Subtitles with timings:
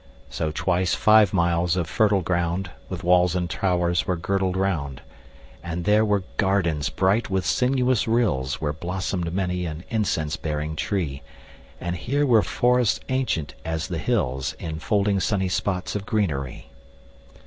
[0.29, 5.01] 5 So twice five miles of fertile ground With walls and towers were girdled round:
[5.63, 11.21] And there were gardens bright with sinuous rills Where blossom'd many an incense bearing tree;
[11.79, 16.71] And here were forests ancient as the hills, 10 Enfolding sunny spots of greenery.